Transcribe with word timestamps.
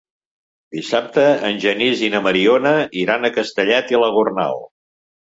Dissabte 0.77 1.25
en 1.51 1.61
Genís 1.67 2.03
i 2.09 2.11
na 2.15 2.23
Mariona 2.31 2.75
iran 3.05 3.31
a 3.31 3.35
Castellet 3.39 3.97
i 3.99 4.05
la 4.07 4.13
Gornal. 4.21 4.63